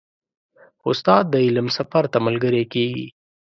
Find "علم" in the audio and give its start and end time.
1.45-1.67